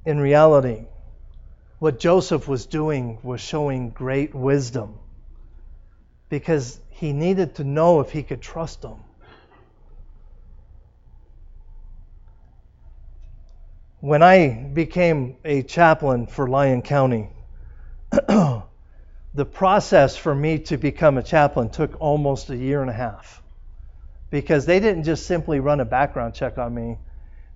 [0.07, 0.85] In reality,
[1.79, 4.99] what Joseph was doing was showing great wisdom
[6.29, 8.97] because he needed to know if he could trust them.
[14.01, 17.31] When I became a chaplain for Lyon County,
[18.11, 18.65] the
[19.53, 23.43] process for me to become a chaplain took almost a year and a half
[24.31, 26.99] because they didn't just simply run a background check on me,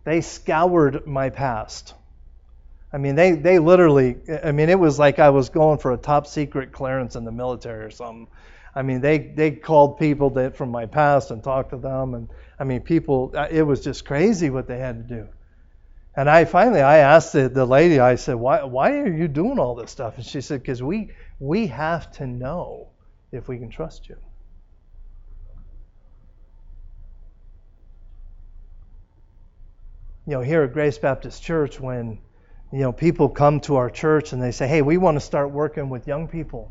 [0.05, 1.95] they scoured my past.
[2.93, 5.97] I mean, they, they literally, I mean, it was like I was going for a
[5.97, 8.27] top secret clearance in the military or something.
[8.79, 12.15] I mean, they, they called people that from my past and talked to them.
[12.15, 12.29] And
[12.61, 15.29] I mean, people, uh, it was just crazy what they had to do.
[16.17, 19.59] And I finally, I asked the, the lady, I said, why, why are you doing
[19.59, 20.17] all this stuff?
[20.17, 21.11] And she said, because we,
[21.41, 22.91] we have to know
[23.33, 24.17] if we can trust you.
[30.25, 32.21] You know, here at Grace Baptist Church, when
[32.73, 35.51] you know people come to our church and they say, "Hey, we want to start
[35.51, 36.71] working with young people,"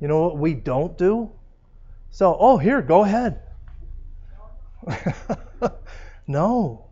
[0.00, 1.30] You know what we don't do?
[2.10, 3.40] So, oh, here, go ahead.
[6.26, 6.86] no.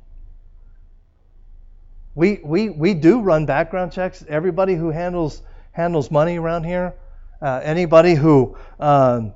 [2.15, 4.25] We, we, we do run background checks.
[4.29, 5.43] Everybody who handles
[5.77, 6.95] handles money around here,
[7.43, 9.35] uh, anybody who um,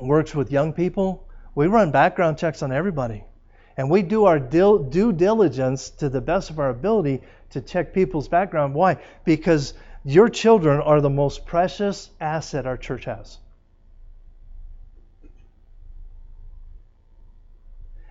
[0.00, 3.24] works with young people, we run background checks on everybody.
[3.76, 7.92] And we do our dil- due diligence to the best of our ability to check
[7.92, 8.72] people's background.
[8.72, 8.98] Why?
[9.24, 13.38] Because your children are the most precious asset our church has.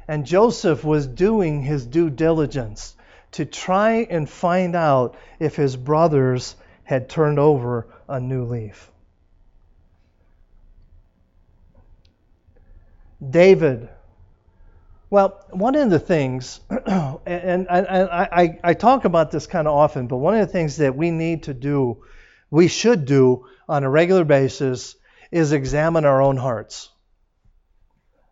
[0.07, 2.95] And Joseph was doing his due diligence
[3.33, 8.91] to try and find out if his brothers had turned over a new leaf.
[13.29, 13.87] David
[15.13, 20.07] well, one of the things, and, I, I, I talk about this kind of often,
[20.07, 22.03] but one of the things that we need to do,
[22.49, 24.95] we should do on a regular basis,
[25.31, 26.89] is examine our own hearts.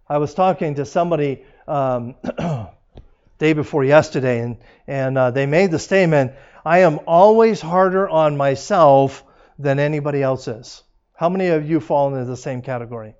[0.09, 2.15] I was talking to somebody um,
[3.37, 6.31] day before yesterday, and, and uh, they made the statement,
[6.65, 9.23] I am always harder on myself
[9.59, 10.81] than anybody else is.
[11.13, 13.13] How many of you fall into the same category?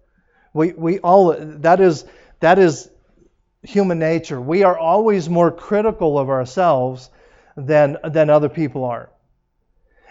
[0.52, 2.06] We, we all, that is,
[2.40, 2.90] that is
[3.64, 4.40] human nature.
[4.40, 7.10] We are always more critical of ourselves
[7.56, 9.10] than, than other people are.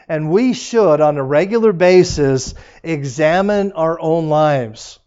[0.08, 4.98] And we should, on a regular basis, examine our own lives.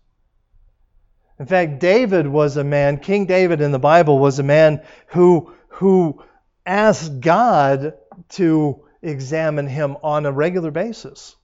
[1.40, 5.54] In fact, David was a man, King David in the Bible was a man who,
[5.68, 6.24] who
[6.66, 7.96] asked God
[8.30, 11.36] to examine him on a regular basis.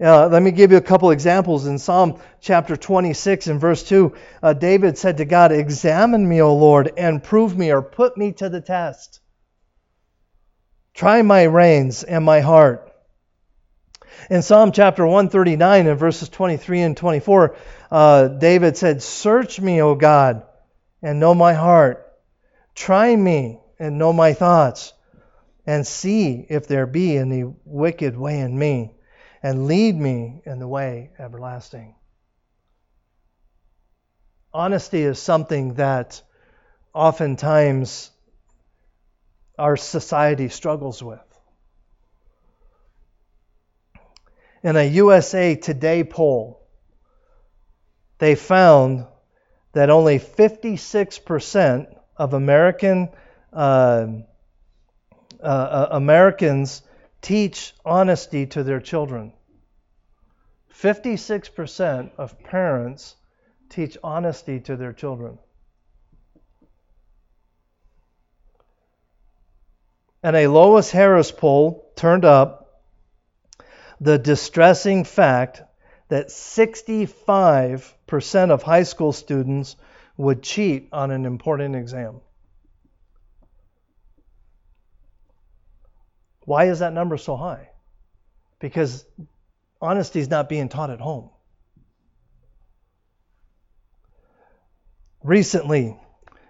[0.00, 1.66] Uh, let me give you a couple examples.
[1.66, 6.54] In Psalm chapter 26 and verse 2, uh, David said to God, Examine me, O
[6.54, 9.20] Lord, and prove me or put me to the test.
[10.94, 12.92] Try my reins and my heart.
[14.30, 17.56] In Psalm chapter 139 and verses 23 and 24,
[17.90, 20.42] uh, David said, Search me, O God,
[21.02, 22.12] and know my heart.
[22.74, 24.92] Try me and know my thoughts,
[25.66, 28.94] and see if there be any wicked way in me
[29.44, 31.94] and lead me in the way everlasting.
[34.54, 36.22] Honesty is something that
[36.94, 38.10] oftentimes
[39.58, 41.20] our society struggles with.
[44.62, 46.66] In a USA Today poll,
[48.16, 49.04] they found
[49.72, 53.10] that only 56% of American
[53.52, 54.06] uh,
[55.38, 56.80] uh, uh, Americans
[57.20, 59.33] teach honesty to their children.
[60.80, 63.14] 56% of parents
[63.68, 65.38] teach honesty to their children.
[70.24, 72.80] and a Louis Harris poll turned up
[74.00, 75.60] the distressing fact
[76.08, 79.76] that 65% of high school students
[80.16, 82.22] would cheat on an important exam.
[86.46, 87.68] Why is that number so high?
[88.60, 89.04] Because
[89.84, 91.30] honesty is not being taught at home.
[95.22, 95.96] Recently,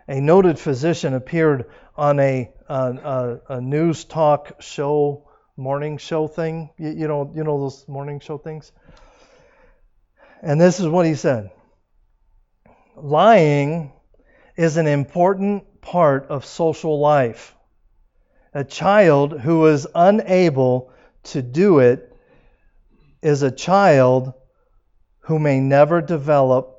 [0.08, 1.66] a noted physician appeared
[1.96, 6.70] on a, a, a news talk show, morning show thing.
[6.78, 8.70] You, you, know, you know those morning show things.
[10.42, 11.50] And this is what he said:
[12.96, 13.92] Lying
[14.56, 17.54] is an important part of social life.
[18.52, 20.92] A child who is unable
[21.24, 22.13] to do it
[23.24, 24.32] is a child
[25.20, 26.74] who may never develop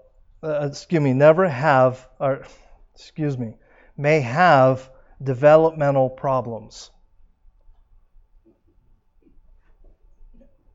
[0.45, 2.45] uh, excuse me, never have, or
[2.93, 3.55] excuse me,
[3.97, 4.89] may have
[5.23, 6.91] developmental problems.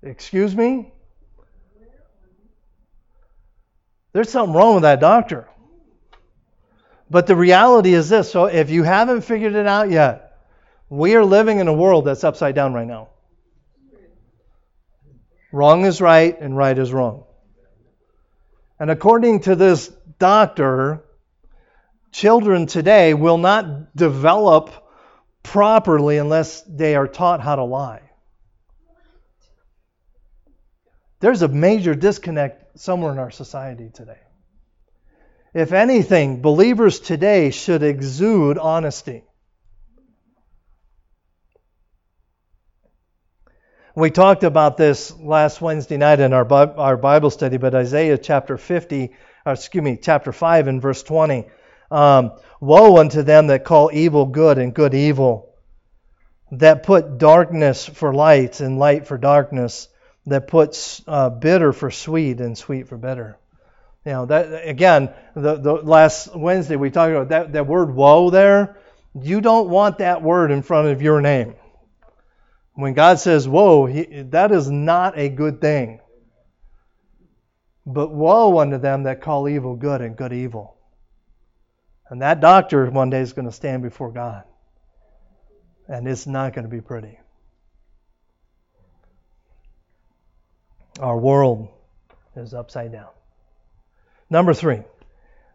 [0.02, 0.92] Excuse me?
[4.12, 5.46] There's something wrong with that doctor.
[7.08, 10.38] But the reality is this so if you haven't figured it out yet,
[10.88, 13.10] we are living in a world that's upside down right now.
[15.52, 17.24] Wrong is right and right is wrong.
[18.78, 19.88] And according to this
[20.18, 21.04] doctor,
[22.12, 24.70] children today will not develop
[25.42, 28.02] properly unless they are taught how to lie.
[31.20, 34.18] There's a major disconnect somewhere in our society today.
[35.52, 39.24] If anything, believers today should exude honesty.
[43.96, 48.56] We talked about this last Wednesday night in our, our Bible study, but Isaiah chapter
[48.56, 49.10] 50,
[49.44, 51.46] or excuse me, chapter 5 and verse 20.
[51.90, 55.54] Um, Woe unto them that call evil good and good evil,
[56.52, 59.88] that put darkness for light and light for darkness,
[60.26, 63.38] that puts uh, bitter for sweet and sweet for bitter.
[64.06, 65.12] You know that again.
[65.34, 68.76] The, the last Wednesday we talked about that, that word woe there.
[69.20, 71.56] You don't want that word in front of your name.
[72.74, 76.00] When God says woe, he, that is not a good thing.
[77.84, 80.76] But woe unto them that call evil good and good evil.
[82.08, 84.44] And that doctor one day is going to stand before God.
[85.88, 87.18] And it's not going to be pretty.
[91.00, 91.68] Our world
[92.36, 93.08] is upside down.
[94.28, 94.82] Number three,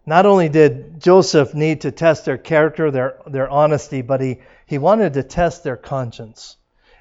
[0.06, 4.78] not only did Joseph need to test their character, their, their honesty, but he, he
[4.78, 6.58] wanted to test their conscience.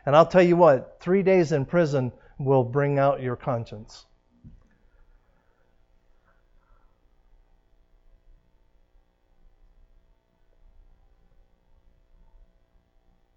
[0.07, 4.07] And I'll tell you what, three days in prison will bring out your conscience.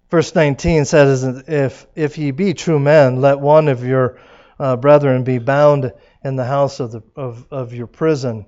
[0.10, 4.20] Verse 19 says, If, if ye be true men, let one of your
[4.58, 5.92] uh, brethren be bound
[6.24, 8.46] in the house of, the, of, of your prison.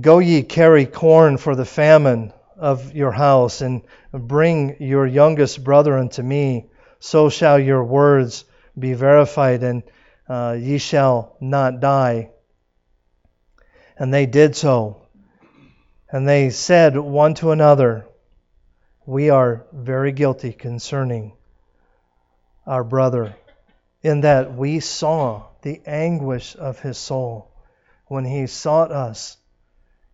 [0.00, 3.82] Go ye carry corn for the famine of your house, and
[4.12, 6.66] bring your youngest brother unto me.
[6.98, 8.44] So shall your words
[8.78, 9.82] be verified, and
[10.28, 12.30] uh, ye shall not die.
[13.98, 15.02] And they did so.
[16.10, 18.06] And they said one to another,
[19.04, 21.32] We are very guilty concerning
[22.66, 23.36] our brother,
[24.02, 27.52] in that we saw the anguish of his soul
[28.06, 29.36] when he sought us,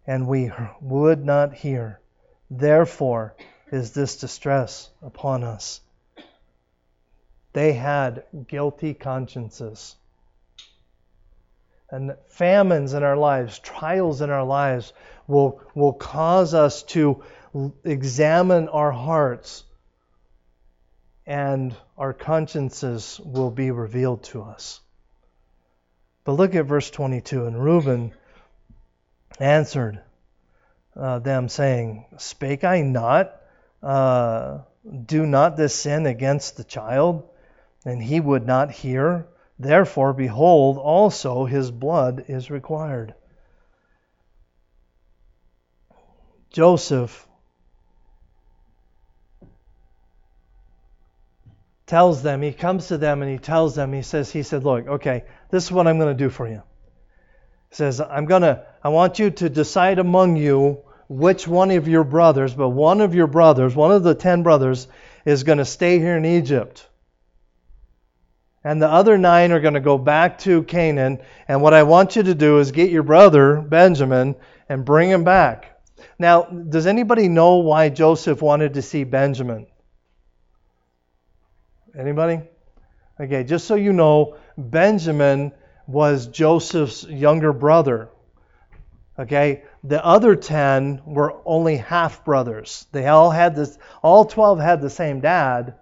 [0.07, 2.02] and we would not hear.
[2.55, 3.35] Therefore
[3.71, 5.81] is this distress upon us.
[7.55, 9.97] They had guilty consciences.
[11.91, 14.93] And famines in our lives, trials in our lives,
[15.27, 17.23] will, will cause us to
[17.85, 19.65] examine our hearts,
[21.27, 24.81] and our consciences will be revealed to us.
[26.25, 27.47] But look at verse 22.
[27.47, 28.13] And Reuben
[29.41, 30.03] answered,
[30.97, 33.41] uh, them, saying, Spake I not,
[33.83, 34.59] uh,
[35.07, 37.29] do not this sin against the child?
[37.85, 39.27] And he would not hear.
[39.59, 43.15] Therefore, behold, also his blood is required.
[46.51, 47.27] Joseph
[51.87, 54.87] tells them, he comes to them and he tells them, he says, he said, look,
[54.87, 56.63] okay, this is what I'm going to do for you
[57.75, 62.05] says, I'm going to, I want you to decide among you which one of your
[62.05, 64.87] brothers, but one of your brothers, one of the ten brothers,
[65.25, 66.87] is going to stay here in Egypt.
[68.65, 71.21] And the other nine are going to go back to Canaan.
[71.49, 74.37] And what I want you to do is get your brother, Benjamin,
[74.69, 75.81] and bring him back.
[76.19, 79.67] Now, does anybody know why Joseph wanted to see Benjamin?
[81.99, 82.41] Anybody?
[83.21, 85.53] Okay, just so you know, Benjamin
[85.87, 88.09] was Joseph's younger brother.
[89.19, 92.87] Okay, the other 10 were only half brothers.
[92.93, 95.75] They all had this, all 12 had the same dad,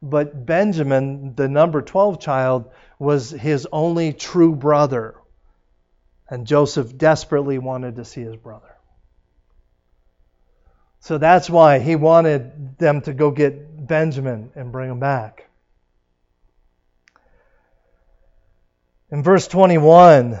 [0.00, 5.16] but Benjamin, the number 12 child, was his only true brother.
[6.28, 8.76] And Joseph desperately wanted to see his brother.
[11.00, 15.47] So that's why he wanted them to go get Benjamin and bring him back.
[19.10, 20.38] In verse 21,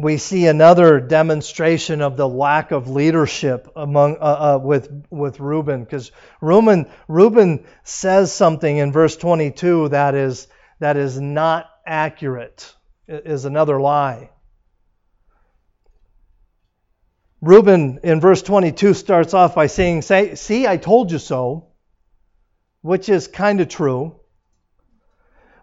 [0.00, 5.84] we see another demonstration of the lack of leadership among uh, uh, with with Reuben
[5.84, 6.10] because
[6.40, 10.48] Reuben Reuben says something in verse 22 that is
[10.80, 12.74] that is not accurate
[13.06, 14.30] is another lie.
[17.40, 21.68] Reuben in verse 22 starts off by saying, Say, "See, I told you so,"
[22.80, 24.16] which is kind of true.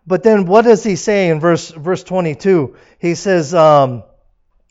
[0.06, 2.76] But then what does he say in verse verse 22?
[3.00, 3.54] He says.
[3.54, 4.04] Um,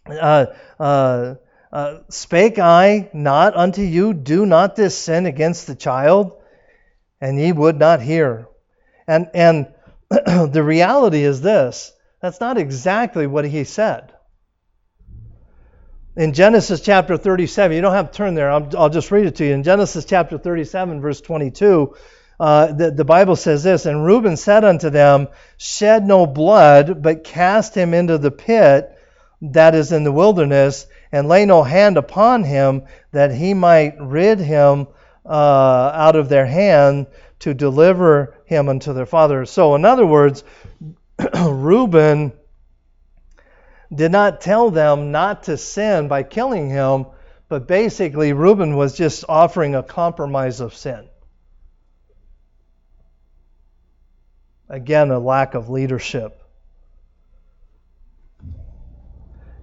[0.06, 0.46] uh,
[0.78, 1.34] uh,
[1.72, 6.36] uh, spake I not unto you, do not this sin against the child?
[7.20, 8.48] And ye would not hear.
[9.06, 9.72] And, and
[10.10, 14.12] the reality is this that's not exactly what he said.
[16.16, 19.36] In Genesis chapter 37, you don't have to turn there, I'll, I'll just read it
[19.36, 19.54] to you.
[19.54, 21.94] In Genesis chapter 37, verse 22,
[22.40, 25.28] uh, the, the Bible says this And Reuben said unto them,
[25.58, 28.96] Shed no blood, but cast him into the pit
[29.42, 34.38] that is in the wilderness, and lay no hand upon him, that he might rid
[34.38, 34.88] him
[35.26, 37.06] uh, out of their hand
[37.40, 39.44] to deliver him unto their father.
[39.44, 40.42] So, in other words,
[41.46, 42.32] Reuben
[43.94, 47.06] did not tell them not to sin by killing him,
[47.50, 51.09] but basically, Reuben was just offering a compromise of sin.
[54.70, 56.40] Again, a lack of leadership.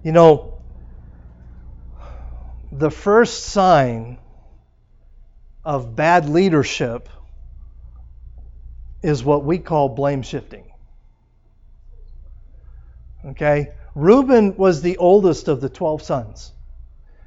[0.04, 0.60] You know,
[2.70, 4.18] the first sign
[5.64, 7.08] of bad leadership
[9.02, 10.70] is what we call blame shifting.
[13.24, 13.72] Okay?
[13.94, 16.52] Reuben was the oldest of the 12 sons.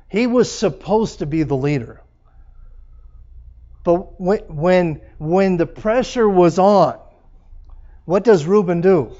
[0.08, 2.02] He was supposed to be the leader.
[3.84, 7.01] But when, when, when the pressure was on,
[8.06, 9.16] what does Reuben do?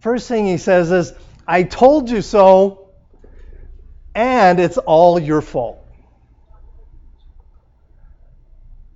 [0.00, 1.12] First thing he says is,
[1.46, 2.90] I told you so,
[4.14, 5.86] and it's all your fault.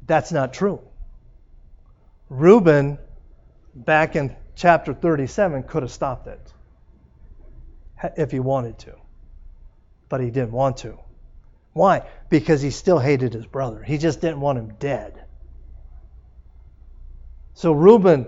[0.06, 0.80] That's not true.
[2.28, 2.98] Reuben,
[3.74, 6.52] back in chapter 37, could have stopped it
[8.16, 8.94] if he wanted to,
[10.08, 10.98] but he didn't want to.
[11.72, 12.02] Why?
[12.28, 13.82] Because he still hated his brother.
[13.82, 15.24] He just didn't want him dead.
[17.54, 18.26] So Reuben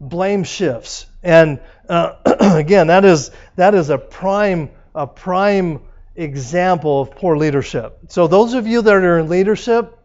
[0.00, 1.06] blame shifts.
[1.22, 5.80] And uh, again, that is that is a prime a prime
[6.14, 7.98] example of poor leadership.
[8.08, 9.98] So those of you that are in leadership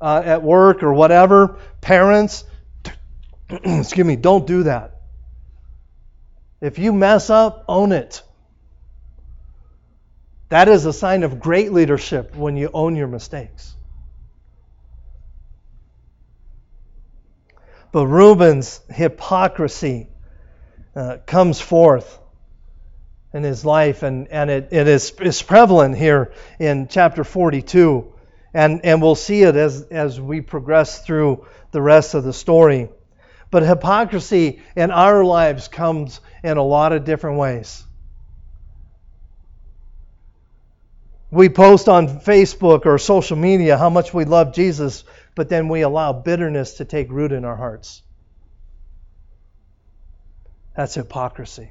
[0.00, 2.44] uh, at work or whatever, parents,
[3.50, 5.00] excuse me, don't do that.
[6.60, 8.22] If you mess up, own it.
[10.50, 13.74] That is a sign of great leadership when you own your mistakes.
[17.92, 20.08] But Reuben's hypocrisy
[20.94, 22.18] uh, comes forth
[23.32, 28.12] in his life, and, and it, it is, is prevalent here in chapter 42.
[28.52, 32.88] And, and we'll see it as, as we progress through the rest of the story.
[33.50, 37.84] But hypocrisy in our lives comes in a lot of different ways.
[41.32, 45.04] We post on Facebook or social media how much we love Jesus,
[45.34, 48.02] but then we allow bitterness to take root in our hearts.
[50.76, 51.70] That's hypocrisy.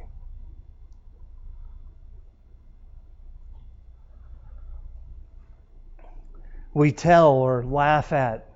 [6.74, 8.48] We tell or laugh at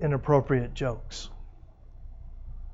[0.00, 1.28] inappropriate jokes.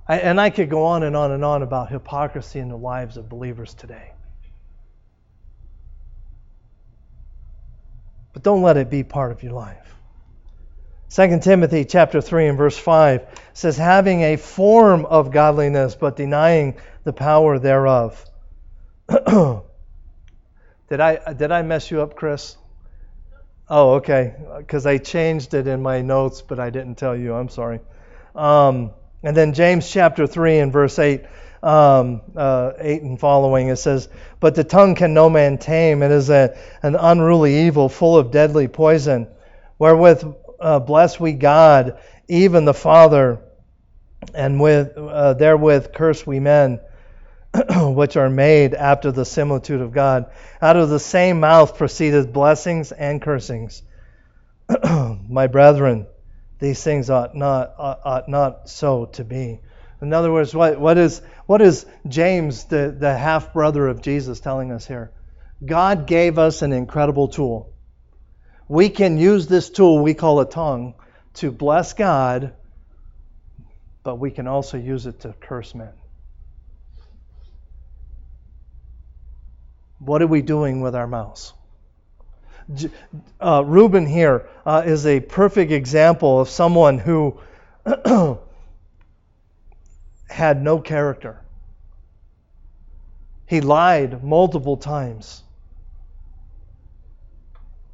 [0.07, 3.17] I, and I could go on and on and on about hypocrisy in the lives
[3.17, 4.13] of believers today.
[8.33, 9.95] But don't let it be part of your life.
[11.15, 16.75] 2 Timothy chapter 3 and verse 5 says having a form of godliness but denying
[17.05, 18.25] the power thereof.
[20.89, 22.57] did I did I mess you up, Chris?
[23.69, 27.35] Oh, okay, because I changed it in my notes, but I didn't tell you.
[27.35, 27.81] I'm sorry.
[28.35, 28.93] Um,
[29.23, 31.25] and then James chapter 3 and verse 8,
[31.63, 34.09] um, uh, 8 and following, it says,
[34.41, 36.03] But the tongue can no man tame.
[36.03, 39.29] It is a, an unruly evil full of deadly poison,
[39.79, 40.25] wherewith
[40.63, 41.99] uh, bless we God
[42.29, 43.41] even the Father,
[44.35, 46.81] and with uh, therewith curse we men,
[47.77, 50.31] which are made after the similitude of God.
[50.61, 53.83] Out of the same mouth proceeded blessings and cursings.
[55.29, 56.07] My brethren,
[56.59, 59.61] these things ought not ought, ought not so to be.
[60.01, 64.41] In other words, what, what is what is James, the, the half brother of Jesus,
[64.41, 65.13] telling us here?
[65.65, 67.72] God gave us an incredible tool.
[68.69, 70.95] We can use this tool we call a tongue
[71.35, 72.53] to bless God,
[74.03, 75.93] but we can also use it to curse men.
[79.99, 81.53] What are we doing with our mouths?
[83.41, 87.39] Uh, Reuben here uh, is a perfect example of someone who
[90.29, 91.41] had no character.
[93.47, 95.43] He lied multiple times.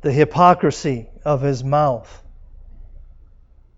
[0.01, 2.23] The hypocrisy of his mouth.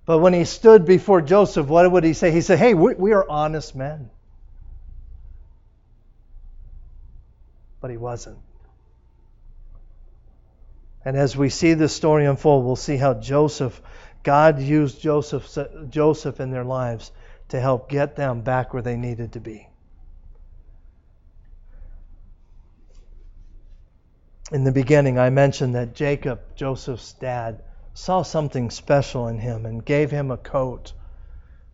[0.05, 2.31] But when he stood before Joseph, what would he say?
[2.31, 4.11] He said, Hey, we, are honest men.
[7.81, 8.39] But he wasn't.
[11.05, 13.81] And as we see this story unfold, we'll see how Joseph,
[14.23, 15.49] God used Joseph,
[15.89, 17.13] Joseph in their lives
[17.49, 19.70] to help get them back where they needed to be.
[24.53, 27.63] In the beginning, I mentioned that Jacob, Joseph's dad,
[27.95, 30.93] saw something special in him and gave him a coat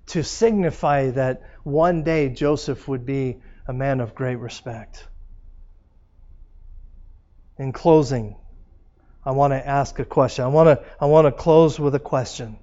[0.08, 5.08] to signify that one day Joseph would be a man of great respect.
[7.58, 8.36] In closing,
[9.24, 10.44] I want to ask a question.
[10.44, 12.58] I want to I want to close with a question.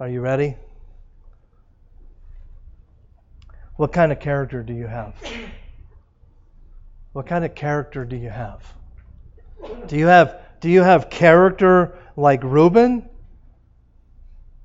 [0.00, 0.56] Are you ready?
[3.76, 5.14] What kind of character do you have?
[7.12, 8.64] What kind of character do you have?
[9.86, 13.08] Do you have do you have character like Reuben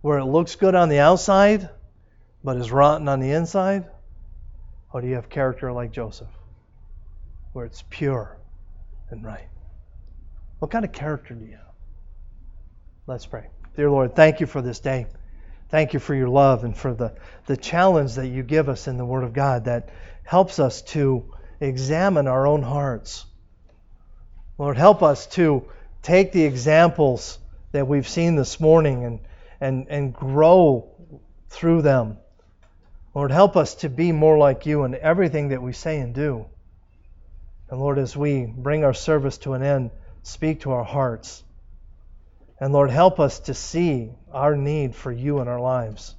[0.01, 1.69] where it looks good on the outside
[2.43, 3.85] but is rotten on the inside?
[4.93, 6.29] Or do you have character like Joseph
[7.53, 8.37] where it's pure
[9.09, 9.49] and right?
[10.59, 11.73] What kind of character do you have?
[13.07, 13.47] Let's pray.
[13.75, 15.07] Dear Lord, thank you for this day.
[15.69, 17.13] Thank you for your love and for the,
[17.45, 19.89] the challenge that you give us in the Word of God that
[20.23, 23.25] helps us to examine our own hearts.
[24.59, 25.65] Lord, help us to
[26.01, 27.39] take the examples
[27.71, 29.19] that we've seen this morning and,
[29.61, 30.91] and, and grow
[31.47, 32.17] through them.
[33.15, 36.45] Lord, help us to be more like you in everything that we say and do.
[37.69, 39.91] And Lord, as we bring our service to an end,
[40.23, 41.41] speak to our hearts.
[42.59, 46.15] And Lord, help us to see our need for you in our lives.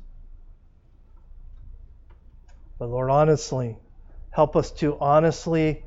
[2.78, 3.76] But Lord, honestly,
[4.30, 5.84] help us to honestly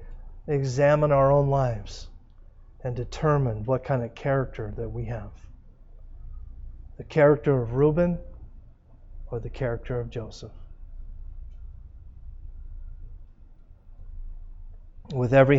[0.48, 2.10] examine our own lives
[2.84, 5.32] and determine what kind of character that we have.
[6.98, 8.20] The character of Reuben
[9.32, 10.52] or the character of Joseph.
[15.14, 15.52] With every